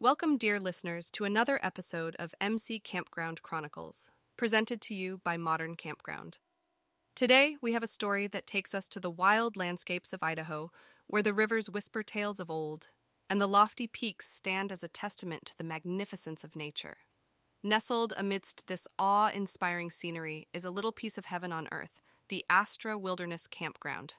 Welcome, 0.00 0.36
dear 0.36 0.60
listeners, 0.60 1.10
to 1.10 1.24
another 1.24 1.58
episode 1.60 2.14
of 2.20 2.32
MC 2.40 2.78
Campground 2.78 3.42
Chronicles, 3.42 4.10
presented 4.36 4.80
to 4.82 4.94
you 4.94 5.20
by 5.24 5.36
Modern 5.36 5.74
Campground. 5.74 6.38
Today, 7.16 7.56
we 7.60 7.72
have 7.72 7.82
a 7.82 7.88
story 7.88 8.28
that 8.28 8.46
takes 8.46 8.76
us 8.76 8.86
to 8.90 9.00
the 9.00 9.10
wild 9.10 9.56
landscapes 9.56 10.12
of 10.12 10.22
Idaho, 10.22 10.70
where 11.08 11.24
the 11.24 11.34
rivers 11.34 11.68
whisper 11.68 12.04
tales 12.04 12.38
of 12.38 12.48
old, 12.48 12.86
and 13.28 13.40
the 13.40 13.48
lofty 13.48 13.88
peaks 13.88 14.30
stand 14.30 14.70
as 14.70 14.84
a 14.84 14.88
testament 14.88 15.46
to 15.46 15.58
the 15.58 15.64
magnificence 15.64 16.44
of 16.44 16.54
nature. 16.54 16.98
Nestled 17.64 18.14
amidst 18.16 18.68
this 18.68 18.86
awe 19.00 19.32
inspiring 19.34 19.90
scenery 19.90 20.46
is 20.52 20.64
a 20.64 20.70
little 20.70 20.92
piece 20.92 21.18
of 21.18 21.24
heaven 21.24 21.50
on 21.50 21.66
earth, 21.72 22.02
the 22.28 22.44
Astra 22.48 22.96
Wilderness 22.96 23.48
Campground. 23.48 24.14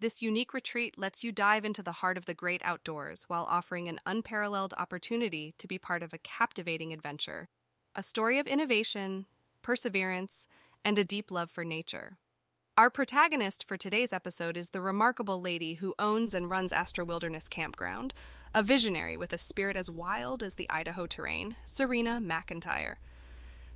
This 0.00 0.22
unique 0.22 0.54
retreat 0.54 0.98
lets 0.98 1.22
you 1.22 1.30
dive 1.30 1.62
into 1.62 1.82
the 1.82 1.92
heart 1.92 2.16
of 2.16 2.24
the 2.24 2.32
great 2.32 2.62
outdoors 2.64 3.24
while 3.28 3.46
offering 3.50 3.86
an 3.86 4.00
unparalleled 4.06 4.72
opportunity 4.78 5.54
to 5.58 5.66
be 5.66 5.76
part 5.78 6.02
of 6.02 6.14
a 6.14 6.18
captivating 6.18 6.90
adventure. 6.90 7.50
A 7.94 8.02
story 8.02 8.38
of 8.38 8.46
innovation, 8.46 9.26
perseverance, 9.60 10.46
and 10.86 10.98
a 10.98 11.04
deep 11.04 11.30
love 11.30 11.50
for 11.50 11.66
nature. 11.66 12.16
Our 12.78 12.88
protagonist 12.88 13.68
for 13.68 13.76
today's 13.76 14.10
episode 14.10 14.56
is 14.56 14.70
the 14.70 14.80
remarkable 14.80 15.38
lady 15.38 15.74
who 15.74 15.94
owns 15.98 16.34
and 16.34 16.48
runs 16.48 16.72
Astra 16.72 17.04
Wilderness 17.04 17.46
Campground, 17.46 18.14
a 18.54 18.62
visionary 18.62 19.18
with 19.18 19.34
a 19.34 19.38
spirit 19.38 19.76
as 19.76 19.90
wild 19.90 20.42
as 20.42 20.54
the 20.54 20.70
Idaho 20.70 21.04
terrain, 21.04 21.56
Serena 21.66 22.22
McIntyre. 22.24 22.94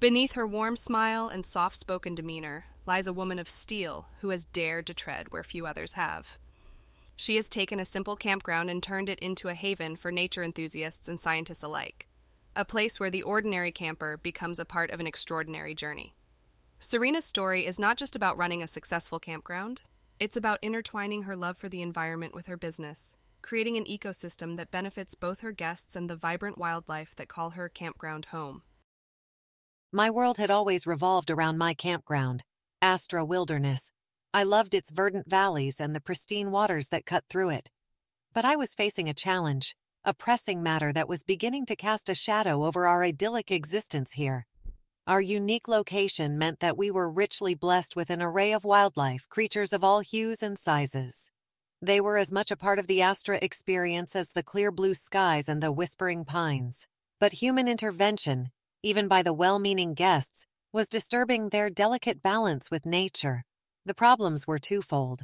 Beneath 0.00 0.32
her 0.32 0.46
warm 0.46 0.76
smile 0.76 1.28
and 1.28 1.44
soft 1.44 1.76
spoken 1.76 2.14
demeanor 2.14 2.64
lies 2.86 3.06
a 3.06 3.12
woman 3.12 3.38
of 3.38 3.48
steel 3.48 4.06
who 4.20 4.30
has 4.30 4.46
dared 4.46 4.86
to 4.86 4.94
tread 4.94 5.30
where 5.30 5.42
few 5.42 5.66
others 5.66 5.94
have. 5.94 6.38
She 7.16 7.36
has 7.36 7.48
taken 7.48 7.80
a 7.80 7.84
simple 7.84 8.16
campground 8.16 8.70
and 8.70 8.82
turned 8.82 9.08
it 9.08 9.18
into 9.20 9.48
a 9.48 9.54
haven 9.54 9.96
for 9.96 10.12
nature 10.12 10.42
enthusiasts 10.42 11.08
and 11.08 11.20
scientists 11.20 11.62
alike, 11.62 12.06
a 12.54 12.64
place 12.64 13.00
where 13.00 13.10
the 13.10 13.22
ordinary 13.22 13.72
camper 13.72 14.18
becomes 14.18 14.58
a 14.58 14.64
part 14.64 14.90
of 14.90 15.00
an 15.00 15.06
extraordinary 15.06 15.74
journey. 15.74 16.14
Serena's 16.78 17.24
story 17.24 17.66
is 17.66 17.78
not 17.78 17.96
just 17.96 18.14
about 18.14 18.36
running 18.36 18.62
a 18.62 18.66
successful 18.66 19.18
campground, 19.18 19.82
it's 20.20 20.36
about 20.36 20.58
intertwining 20.62 21.22
her 21.22 21.36
love 21.36 21.56
for 21.56 21.68
the 21.68 21.82
environment 21.82 22.34
with 22.34 22.46
her 22.46 22.56
business, 22.56 23.16
creating 23.40 23.76
an 23.76 23.84
ecosystem 23.84 24.56
that 24.56 24.70
benefits 24.70 25.14
both 25.14 25.40
her 25.40 25.52
guests 25.52 25.96
and 25.96 26.10
the 26.10 26.16
vibrant 26.16 26.58
wildlife 26.58 27.14
that 27.16 27.28
call 27.28 27.50
her 27.50 27.68
campground 27.68 28.26
home. 28.26 28.62
My 29.92 30.10
world 30.10 30.36
had 30.36 30.50
always 30.50 30.86
revolved 30.86 31.30
around 31.30 31.56
my 31.56 31.72
campground, 31.72 32.44
Astra 32.86 33.24
Wilderness. 33.24 33.90
I 34.32 34.44
loved 34.44 34.72
its 34.72 34.92
verdant 34.92 35.28
valleys 35.28 35.80
and 35.80 35.92
the 35.92 36.00
pristine 36.00 36.52
waters 36.52 36.86
that 36.92 37.04
cut 37.04 37.24
through 37.28 37.50
it. 37.50 37.68
But 38.32 38.44
I 38.44 38.54
was 38.54 38.76
facing 38.76 39.08
a 39.08 39.14
challenge, 39.14 39.74
a 40.04 40.14
pressing 40.14 40.62
matter 40.62 40.92
that 40.92 41.08
was 41.08 41.24
beginning 41.24 41.66
to 41.66 41.74
cast 41.74 42.08
a 42.08 42.14
shadow 42.14 42.64
over 42.64 42.86
our 42.86 43.02
idyllic 43.02 43.50
existence 43.50 44.12
here. 44.12 44.46
Our 45.04 45.20
unique 45.20 45.66
location 45.66 46.38
meant 46.38 46.60
that 46.60 46.78
we 46.78 46.92
were 46.92 47.10
richly 47.10 47.56
blessed 47.56 47.96
with 47.96 48.08
an 48.08 48.22
array 48.22 48.52
of 48.52 48.62
wildlife, 48.64 49.28
creatures 49.28 49.72
of 49.72 49.82
all 49.82 49.98
hues 49.98 50.40
and 50.40 50.56
sizes. 50.56 51.32
They 51.82 52.00
were 52.00 52.18
as 52.18 52.30
much 52.30 52.52
a 52.52 52.56
part 52.56 52.78
of 52.78 52.86
the 52.86 53.02
Astra 53.02 53.40
experience 53.42 54.14
as 54.14 54.28
the 54.28 54.44
clear 54.44 54.70
blue 54.70 54.94
skies 54.94 55.48
and 55.48 55.60
the 55.60 55.72
whispering 55.72 56.24
pines. 56.24 56.86
But 57.18 57.32
human 57.32 57.66
intervention, 57.66 58.52
even 58.84 59.08
by 59.08 59.24
the 59.24 59.34
well-meaning 59.34 59.94
guests, 59.94 60.46
was 60.76 60.90
disturbing 60.90 61.48
their 61.48 61.70
delicate 61.70 62.22
balance 62.22 62.70
with 62.70 62.84
nature. 62.84 63.42
The 63.86 63.94
problems 63.94 64.46
were 64.46 64.58
twofold. 64.58 65.22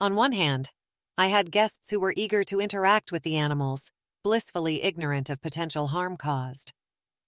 On 0.00 0.14
one 0.14 0.30
hand, 0.30 0.70
I 1.18 1.26
had 1.26 1.50
guests 1.50 1.90
who 1.90 1.98
were 1.98 2.14
eager 2.16 2.44
to 2.44 2.60
interact 2.60 3.10
with 3.10 3.24
the 3.24 3.36
animals, 3.36 3.90
blissfully 4.22 4.84
ignorant 4.84 5.28
of 5.28 5.42
potential 5.42 5.88
harm 5.88 6.16
caused. 6.16 6.72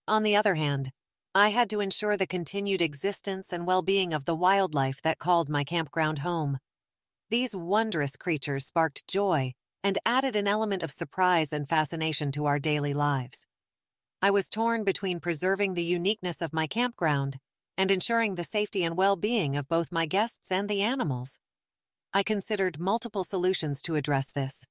On 0.06 0.22
the 0.22 0.36
other 0.36 0.54
hand, 0.54 0.92
I 1.34 1.48
had 1.48 1.68
to 1.70 1.80
ensure 1.80 2.16
the 2.16 2.28
continued 2.28 2.80
existence 2.80 3.52
and 3.52 3.66
well-being 3.66 4.14
of 4.14 4.24
the 4.24 4.36
wildlife 4.36 5.02
that 5.02 5.18
called 5.18 5.48
my 5.48 5.64
campground 5.64 6.20
home. 6.20 6.58
These 7.28 7.56
wondrous 7.56 8.14
creatures 8.14 8.68
sparked 8.68 9.04
joy 9.08 9.52
and 9.82 9.98
added 10.06 10.36
an 10.36 10.46
element 10.46 10.84
of 10.84 10.92
surprise 10.92 11.52
and 11.52 11.68
fascination 11.68 12.30
to 12.32 12.46
our 12.46 12.60
daily 12.60 12.94
lives. 12.94 13.48
I 14.22 14.30
was 14.30 14.48
torn 14.48 14.84
between 14.84 15.18
preserving 15.18 15.74
the 15.74 15.82
uniqueness 15.82 16.40
of 16.40 16.52
my 16.52 16.68
campground 16.68 17.36
and 17.76 17.90
ensuring 17.90 18.34
the 18.34 18.44
safety 18.44 18.84
and 18.84 18.96
well-being 18.96 19.56
of 19.56 19.68
both 19.68 19.92
my 19.92 20.06
guests 20.06 20.50
and 20.50 20.68
the 20.68 20.82
animals. 20.82 21.38
I 22.12 22.22
considered 22.22 22.78
multiple 22.78 23.24
solutions 23.24 23.82
to 23.82 23.96
address 23.96 24.28
this. 24.28 24.64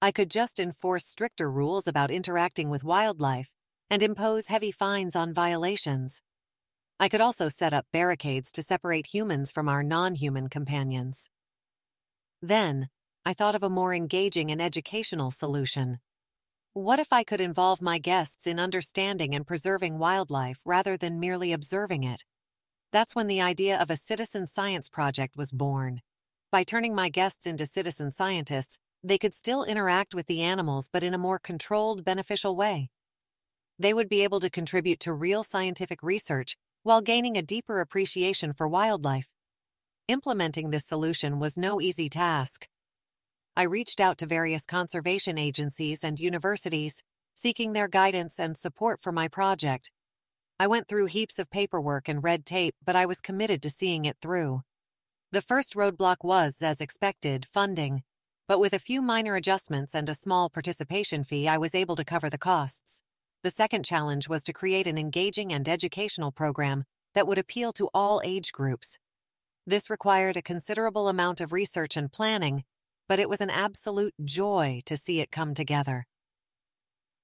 I 0.00 0.12
could 0.12 0.30
just 0.30 0.60
enforce 0.60 1.06
stricter 1.06 1.50
rules 1.50 1.86
about 1.86 2.10
interacting 2.10 2.68
with 2.68 2.84
wildlife 2.84 3.52
and 3.88 4.02
impose 4.02 4.46
heavy 4.46 4.72
fines 4.72 5.16
on 5.16 5.32
violations. 5.32 6.20
I 7.00 7.08
could 7.08 7.20
also 7.20 7.48
set 7.48 7.72
up 7.72 7.86
barricades 7.92 8.52
to 8.52 8.62
separate 8.62 9.06
humans 9.06 9.50
from 9.50 9.68
our 9.68 9.82
non-human 9.82 10.48
companions. 10.48 11.30
Then, 12.40 12.88
I 13.24 13.34
thought 13.34 13.54
of 13.54 13.62
a 13.62 13.70
more 13.70 13.94
engaging 13.94 14.50
and 14.50 14.60
educational 14.60 15.30
solution. 15.30 16.00
What 16.74 16.98
if 16.98 17.12
I 17.12 17.22
could 17.22 17.40
involve 17.40 17.80
my 17.80 17.98
guests 17.98 18.46
in 18.46 18.58
understanding 18.58 19.34
and 19.34 19.46
preserving 19.46 19.98
wildlife 19.98 20.58
rather 20.64 20.96
than 20.96 21.20
merely 21.20 21.52
observing 21.52 22.04
it? 22.04 22.24
That's 22.92 23.14
when 23.14 23.26
the 23.26 23.40
idea 23.40 23.80
of 23.80 23.90
a 23.90 23.96
citizen 23.96 24.46
science 24.46 24.90
project 24.90 25.34
was 25.34 25.50
born. 25.50 26.02
By 26.50 26.62
turning 26.62 26.94
my 26.94 27.08
guests 27.08 27.46
into 27.46 27.64
citizen 27.64 28.10
scientists, 28.10 28.78
they 29.02 29.16
could 29.16 29.32
still 29.32 29.64
interact 29.64 30.14
with 30.14 30.26
the 30.26 30.42
animals 30.42 30.90
but 30.92 31.02
in 31.02 31.14
a 31.14 31.18
more 31.18 31.38
controlled, 31.38 32.04
beneficial 32.04 32.54
way. 32.54 32.90
They 33.78 33.94
would 33.94 34.10
be 34.10 34.22
able 34.24 34.40
to 34.40 34.50
contribute 34.50 35.00
to 35.00 35.14
real 35.14 35.42
scientific 35.42 36.02
research 36.02 36.56
while 36.82 37.00
gaining 37.00 37.38
a 37.38 37.42
deeper 37.42 37.80
appreciation 37.80 38.52
for 38.52 38.68
wildlife. 38.68 39.32
Implementing 40.08 40.68
this 40.68 40.84
solution 40.84 41.38
was 41.38 41.56
no 41.56 41.80
easy 41.80 42.10
task. 42.10 42.68
I 43.56 43.62
reached 43.62 44.00
out 44.00 44.18
to 44.18 44.26
various 44.26 44.66
conservation 44.66 45.38
agencies 45.38 46.04
and 46.04 46.20
universities, 46.20 47.02
seeking 47.34 47.72
their 47.72 47.88
guidance 47.88 48.38
and 48.38 48.54
support 48.56 49.00
for 49.00 49.12
my 49.12 49.28
project. 49.28 49.90
I 50.62 50.68
went 50.68 50.86
through 50.86 51.06
heaps 51.06 51.40
of 51.40 51.50
paperwork 51.50 52.08
and 52.08 52.22
red 52.22 52.46
tape, 52.46 52.76
but 52.84 52.94
I 52.94 53.04
was 53.04 53.20
committed 53.20 53.62
to 53.62 53.68
seeing 53.68 54.04
it 54.04 54.16
through. 54.22 54.62
The 55.32 55.42
first 55.42 55.74
roadblock 55.74 56.18
was, 56.22 56.62
as 56.62 56.80
expected, 56.80 57.44
funding, 57.52 58.04
but 58.46 58.60
with 58.60 58.72
a 58.72 58.78
few 58.78 59.02
minor 59.02 59.34
adjustments 59.34 59.92
and 59.92 60.08
a 60.08 60.14
small 60.14 60.48
participation 60.48 61.24
fee, 61.24 61.48
I 61.48 61.58
was 61.58 61.74
able 61.74 61.96
to 61.96 62.04
cover 62.04 62.30
the 62.30 62.38
costs. 62.38 63.02
The 63.42 63.50
second 63.50 63.84
challenge 63.84 64.28
was 64.28 64.44
to 64.44 64.52
create 64.52 64.86
an 64.86 64.98
engaging 64.98 65.52
and 65.52 65.68
educational 65.68 66.30
program 66.30 66.84
that 67.14 67.26
would 67.26 67.38
appeal 67.38 67.72
to 67.72 67.90
all 67.92 68.22
age 68.24 68.52
groups. 68.52 68.98
This 69.66 69.90
required 69.90 70.36
a 70.36 70.42
considerable 70.42 71.08
amount 71.08 71.40
of 71.40 71.50
research 71.50 71.96
and 71.96 72.12
planning, 72.12 72.62
but 73.08 73.18
it 73.18 73.28
was 73.28 73.40
an 73.40 73.50
absolute 73.50 74.14
joy 74.24 74.78
to 74.84 74.96
see 74.96 75.18
it 75.18 75.32
come 75.32 75.54
together. 75.54 76.06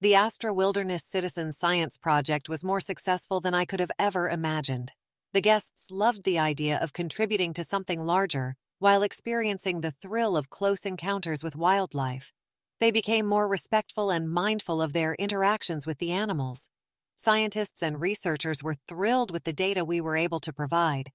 The 0.00 0.14
Astra 0.14 0.54
Wilderness 0.54 1.02
Citizen 1.02 1.52
Science 1.52 1.98
Project 1.98 2.48
was 2.48 2.62
more 2.62 2.78
successful 2.78 3.40
than 3.40 3.52
I 3.52 3.64
could 3.64 3.80
have 3.80 3.90
ever 3.98 4.28
imagined. 4.28 4.92
The 5.32 5.40
guests 5.40 5.90
loved 5.90 6.22
the 6.22 6.38
idea 6.38 6.78
of 6.78 6.92
contributing 6.92 7.52
to 7.54 7.64
something 7.64 8.06
larger 8.06 8.54
while 8.78 9.02
experiencing 9.02 9.80
the 9.80 9.90
thrill 9.90 10.36
of 10.36 10.50
close 10.50 10.86
encounters 10.86 11.42
with 11.42 11.56
wildlife. 11.56 12.32
They 12.78 12.92
became 12.92 13.26
more 13.26 13.48
respectful 13.48 14.10
and 14.10 14.30
mindful 14.30 14.80
of 14.80 14.92
their 14.92 15.16
interactions 15.16 15.84
with 15.84 15.98
the 15.98 16.12
animals. 16.12 16.68
Scientists 17.16 17.82
and 17.82 18.00
researchers 18.00 18.62
were 18.62 18.76
thrilled 18.86 19.32
with 19.32 19.42
the 19.42 19.52
data 19.52 19.84
we 19.84 20.00
were 20.00 20.16
able 20.16 20.38
to 20.38 20.52
provide, 20.52 21.10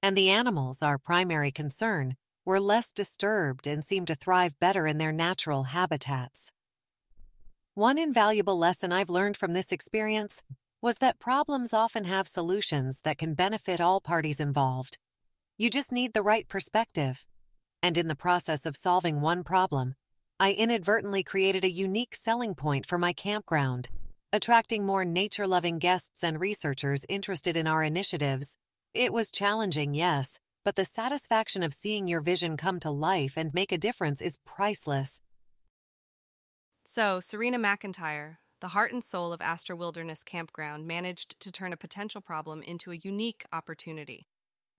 and 0.00 0.16
the 0.16 0.30
animals, 0.30 0.80
our 0.80 0.98
primary 0.98 1.50
concern, 1.50 2.14
were 2.44 2.60
less 2.60 2.92
disturbed 2.92 3.66
and 3.66 3.84
seemed 3.84 4.06
to 4.06 4.14
thrive 4.14 4.56
better 4.60 4.86
in 4.86 4.98
their 4.98 5.10
natural 5.10 5.64
habitats. 5.64 6.52
One 7.78 7.96
invaluable 7.96 8.58
lesson 8.58 8.90
I've 8.90 9.08
learned 9.08 9.36
from 9.36 9.52
this 9.52 9.70
experience 9.70 10.42
was 10.82 10.96
that 10.96 11.20
problems 11.20 11.72
often 11.72 12.06
have 12.06 12.26
solutions 12.26 12.98
that 13.04 13.18
can 13.18 13.34
benefit 13.34 13.80
all 13.80 14.00
parties 14.00 14.40
involved. 14.40 14.98
You 15.58 15.70
just 15.70 15.92
need 15.92 16.12
the 16.12 16.24
right 16.24 16.48
perspective. 16.48 17.24
And 17.80 17.96
in 17.96 18.08
the 18.08 18.16
process 18.16 18.66
of 18.66 18.74
solving 18.74 19.20
one 19.20 19.44
problem, 19.44 19.94
I 20.40 20.54
inadvertently 20.54 21.22
created 21.22 21.64
a 21.64 21.70
unique 21.70 22.16
selling 22.16 22.56
point 22.56 22.84
for 22.84 22.98
my 22.98 23.12
campground, 23.12 23.90
attracting 24.32 24.84
more 24.84 25.04
nature-loving 25.04 25.78
guests 25.78 26.24
and 26.24 26.40
researchers 26.40 27.06
interested 27.08 27.56
in 27.56 27.68
our 27.68 27.84
initiatives. 27.84 28.56
It 28.92 29.12
was 29.12 29.30
challenging, 29.30 29.94
yes, 29.94 30.40
but 30.64 30.74
the 30.74 30.84
satisfaction 30.84 31.62
of 31.62 31.72
seeing 31.72 32.08
your 32.08 32.22
vision 32.22 32.56
come 32.56 32.80
to 32.80 32.90
life 32.90 33.36
and 33.36 33.54
make 33.54 33.70
a 33.70 33.78
difference 33.78 34.20
is 34.20 34.40
priceless. 34.44 35.20
So, 36.90 37.20
Serena 37.20 37.58
McIntyre, 37.58 38.38
the 38.60 38.68
heart 38.68 38.92
and 38.92 39.04
soul 39.04 39.30
of 39.34 39.42
Astra 39.42 39.76
Wilderness 39.76 40.24
Campground, 40.24 40.86
managed 40.86 41.38
to 41.40 41.52
turn 41.52 41.74
a 41.74 41.76
potential 41.76 42.22
problem 42.22 42.62
into 42.62 42.90
a 42.90 42.96
unique 42.96 43.44
opportunity. 43.52 44.26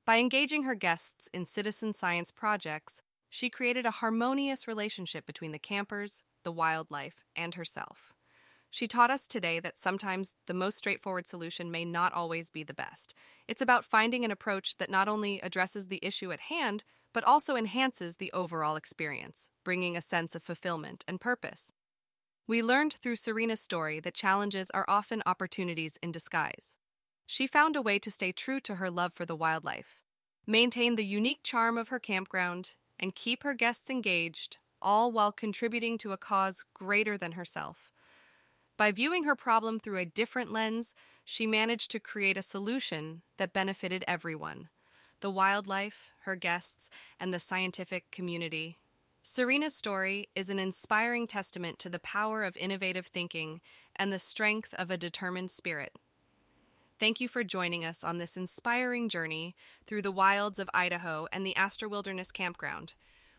By 0.08 0.18
engaging 0.18 0.64
her 0.64 0.74
guests 0.74 1.30
in 1.36 1.46
citizen 1.46 1.94
science 1.94 2.32
projects, 2.32 3.04
she 3.30 3.52
created 3.52 3.86
a 3.86 3.92
harmonious 3.92 4.68
relationship 4.68 5.28
between 5.28 5.52
the 5.52 5.60
campers, 5.60 6.24
the 6.44 6.52
wildlife, 6.52 7.24
and 7.36 7.54
herself. 7.54 8.12
She 8.72 8.88
taught 8.88 9.12
us 9.12 9.28
today 9.28 9.60
that 9.60 9.78
sometimes 9.78 10.34
the 10.48 10.56
most 10.56 10.80
straightforward 10.80 11.28
solution 11.28 11.70
may 11.70 11.86
not 11.86 12.12
always 12.14 12.50
be 12.50 12.64
the 12.64 12.74
best. 12.74 13.14
It's 13.48 13.62
about 13.62 13.86
finding 13.86 14.26
an 14.26 14.32
approach 14.32 14.78
that 14.78 14.90
not 14.90 15.08
only 15.08 15.40
addresses 15.42 15.90
the 15.90 16.00
issue 16.02 16.32
at 16.32 16.40
hand, 16.40 16.84
but 17.14 17.24
also 17.24 17.56
enhances 17.56 18.16
the 18.16 18.32
overall 18.32 18.78
experience, 18.78 19.52
bringing 19.64 19.96
a 19.96 20.02
sense 20.02 20.34
of 20.34 20.42
fulfillment 20.42 21.06
and 21.08 21.22
purpose. 21.22 21.72
We 22.50 22.64
learned 22.64 22.94
through 22.94 23.18
Serena's 23.18 23.62
story 23.62 24.00
that 24.00 24.16
challenges 24.16 24.72
are 24.72 24.86
often 24.88 25.22
opportunities 25.24 26.00
in 26.02 26.12
disguise. 26.12 26.76
She 27.28 27.46
found 27.46 27.76
a 27.76 27.82
way 27.84 28.00
to 28.00 28.10
stay 28.10 28.32
true 28.32 28.60
to 28.62 28.78
her 28.78 28.90
love 28.90 29.14
for 29.14 29.24
the 29.24 29.36
wildlife, 29.36 30.02
maintain 30.48 30.96
the 30.96 31.06
unique 31.06 31.42
charm 31.44 31.78
of 31.78 31.90
her 31.90 32.00
campground, 32.00 32.74
and 33.00 33.14
keep 33.14 33.44
her 33.44 33.54
guests 33.54 33.88
engaged, 33.88 34.58
all 34.82 35.12
while 35.12 35.32
contributing 35.32 36.00
to 36.00 36.12
a 36.12 36.18
cause 36.18 36.66
greater 36.74 37.20
than 37.20 37.34
herself. 37.34 37.92
By 38.78 38.92
viewing 38.94 39.26
her 39.26 39.36
problem 39.36 39.80
through 39.80 40.00
a 40.00 40.06
different 40.06 40.52
lens, 40.52 40.96
she 41.24 41.46
managed 41.46 41.92
to 41.92 42.00
create 42.00 42.36
a 42.36 42.42
solution 42.42 43.22
that 43.38 43.54
benefited 43.54 44.04
everyone 44.08 44.70
the 45.20 45.30
wildlife, 45.30 46.14
her 46.22 46.36
guests, 46.36 46.90
and 47.20 47.32
the 47.32 47.40
scientific 47.40 48.10
community. 48.10 48.80
Serena's 49.22 49.76
story 49.76 50.30
is 50.34 50.50
an 50.50 50.60
inspiring 50.60 51.28
testament 51.28 51.78
to 51.80 51.90
the 51.90 52.00
power 52.00 52.44
of 52.44 52.56
innovative 52.58 53.06
thinking 53.06 53.62
and 53.96 54.12
the 54.12 54.20
strength 54.20 54.74
of 54.74 54.90
a 54.90 54.98
determined 54.98 55.52
spirit. 55.52 55.94
Thank 57.00 57.22
you 57.22 57.28
for 57.28 57.44
joining 57.44 57.86
us 57.86 58.04
on 58.04 58.18
this 58.18 58.38
inspiring 58.38 59.10
journey 59.10 59.56
through 59.86 60.02
the 60.02 60.12
wilds 60.12 60.58
of 60.58 60.70
Idaho 60.74 61.28
and 61.32 61.46
the 61.46 61.56
Astra 61.56 61.88
Wilderness 61.88 62.32
Campground. 62.32 62.94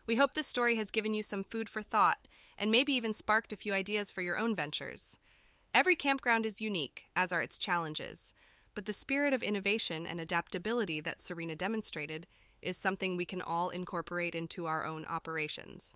We 0.05 0.15
hope 0.15 0.33
this 0.33 0.47
story 0.47 0.75
has 0.77 0.91
given 0.91 1.13
you 1.13 1.23
some 1.23 1.43
food 1.43 1.67
for 1.67 1.81
thought 1.81 2.27
and 2.57 2.71
maybe 2.71 2.93
even 2.93 3.13
sparked 3.13 3.51
a 3.51 3.57
few 3.57 3.73
ideas 3.73 4.11
for 4.11 4.21
your 4.21 4.37
own 4.37 4.55
ventures. 4.55 5.17
Every 5.73 5.95
campground 5.95 6.45
is 6.45 6.61
unique, 6.61 7.05
as 7.15 7.31
are 7.31 7.41
its 7.41 7.57
challenges, 7.57 8.33
but 8.75 8.85
the 8.85 8.93
spirit 8.93 9.33
of 9.33 9.43
innovation 9.43 10.05
and 10.05 10.19
adaptability 10.19 11.01
that 11.01 11.21
Serena 11.21 11.55
demonstrated 11.55 12.27
is 12.61 12.77
something 12.77 13.15
we 13.15 13.25
can 13.25 13.41
all 13.41 13.69
incorporate 13.69 14.35
into 14.35 14.65
our 14.65 14.85
own 14.85 15.05
operations. 15.05 15.93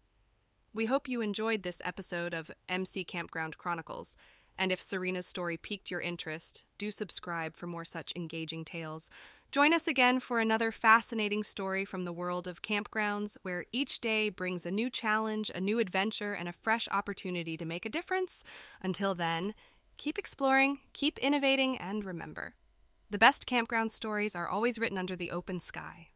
We 0.73 0.85
hope 0.85 1.07
you 1.07 1.21
enjoyed 1.21 1.63
this 1.63 1.81
episode 1.85 2.33
of 2.33 2.51
MC 2.67 3.03
Campground 3.03 3.57
Chronicles, 3.57 4.17
and 4.57 4.71
if 4.71 4.81
Serena's 4.81 5.27
story 5.27 5.57
piqued 5.57 5.91
your 5.91 6.01
interest, 6.01 6.65
do 6.77 6.91
subscribe 6.91 7.55
for 7.55 7.67
more 7.67 7.85
such 7.85 8.13
engaging 8.15 8.65
tales. 8.65 9.09
Join 9.51 9.73
us 9.73 9.87
again 9.87 10.19
for 10.19 10.39
another 10.39 10.71
fascinating 10.71 11.43
story 11.43 11.85
from 11.85 12.03
the 12.03 12.13
world 12.13 12.47
of 12.47 12.61
campgrounds, 12.61 13.37
where 13.41 13.65
each 13.71 14.01
day 14.01 14.29
brings 14.29 14.65
a 14.65 14.71
new 14.71 14.89
challenge, 14.89 15.51
a 15.53 15.61
new 15.61 15.79
adventure, 15.79 16.33
and 16.33 16.49
a 16.49 16.53
fresh 16.53 16.87
opportunity 16.91 17.55
to 17.57 17.65
make 17.65 17.85
a 17.85 17.89
difference. 17.89 18.43
Until 18.81 19.15
then, 19.15 19.53
keep 19.97 20.17
exploring, 20.17 20.79
keep 20.93 21.17
innovating, 21.19 21.77
and 21.77 22.03
remember 22.03 22.55
the 23.09 23.19
best 23.19 23.45
campground 23.45 23.91
stories 23.91 24.35
are 24.35 24.49
always 24.49 24.79
written 24.79 24.97
under 24.97 25.15
the 25.15 25.31
open 25.31 25.59
sky. 25.59 26.09